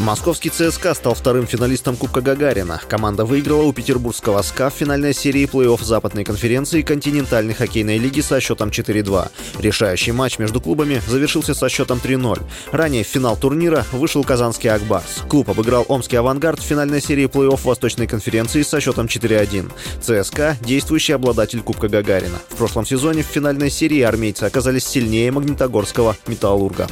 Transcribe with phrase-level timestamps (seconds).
[0.00, 2.80] Московский ЦСКА стал вторым финалистом Кубка Гагарина.
[2.88, 8.40] Команда выиграла у петербургского СКА в финальной серии плей-офф Западной конференции континентальной хоккейной лиги со
[8.40, 9.30] счетом 4-2.
[9.60, 12.42] Решающий матч между клубами завершился со счетом 3-0.
[12.72, 15.22] Ранее в финал турнира вышел казанский Акбарс.
[15.28, 19.70] Клуб обыграл омский Авангард в финальной серии плей-офф Восточной конференции со счетом 4-1.
[20.02, 22.38] ЦСКА– действующий обладатель Кубка Гагарина.
[22.48, 26.88] В прошлом сезоне в финальной серии армейцы оказались сильнее магнитогорского «Металлурга».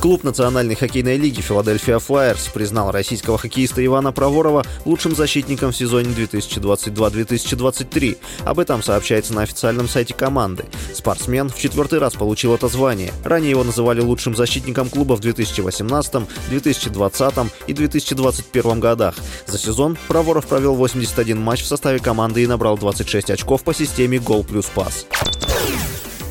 [0.00, 6.14] Клуб Национальной хоккейной лиги «Филадельфия Флайерс» признал российского хоккеиста Ивана Проворова лучшим защитником в сезоне
[6.14, 8.16] 2022-2023.
[8.46, 10.64] Об этом сообщается на официальном сайте команды.
[10.94, 13.12] Спортсмен в четвертый раз получил это звание.
[13.24, 16.14] Ранее его называли лучшим защитником клуба в 2018,
[16.48, 17.34] 2020
[17.66, 19.16] и 2021 годах.
[19.46, 24.18] За сезон Проворов провел 81 матч в составе команды и набрал 26 очков по системе
[24.18, 25.04] «Гол плюс пас».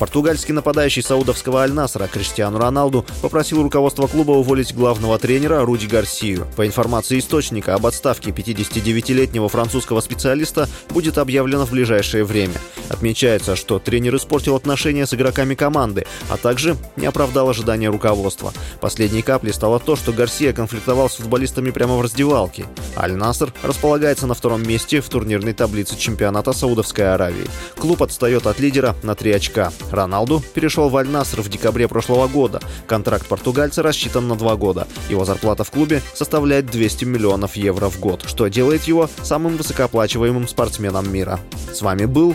[0.00, 6.46] Португальский нападающий саудовского Аль-Насра Криштиану Роналду попросил руководство клуба уволить главного тренера Руди Гарсию.
[6.56, 12.54] По информации источника, об отставке 59-летнего французского специалиста будет объявлено в ближайшее время.
[12.90, 18.52] Отмечается, что тренер испортил отношения с игроками команды, а также не оправдал ожидания руководства.
[18.80, 22.66] Последней каплей стало то, что Гарсия конфликтовал с футболистами прямо в раздевалке.
[22.96, 27.46] Аль-Наср располагается на втором месте в турнирной таблице чемпионата Саудовской Аравии.
[27.76, 29.72] Клуб отстает от лидера на 3 очка.
[29.92, 32.60] Роналду перешел в Аль-Наср в декабре прошлого года.
[32.88, 34.88] Контракт португальца рассчитан на два года.
[35.08, 40.48] Его зарплата в клубе составляет 200 миллионов евро в год, что делает его самым высокооплачиваемым
[40.48, 41.38] спортсменом мира.
[41.72, 42.34] С вами был